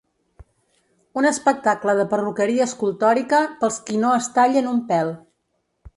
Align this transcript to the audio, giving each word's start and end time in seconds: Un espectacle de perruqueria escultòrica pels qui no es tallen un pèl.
Un 1.21 1.27
espectacle 1.31 1.95
de 1.99 2.07
perruqueria 2.13 2.67
escultòrica 2.71 3.45
pels 3.61 3.79
qui 3.91 4.03
no 4.07 4.15
es 4.23 4.35
tallen 4.39 4.71
un 4.77 4.85
pèl. 4.93 5.13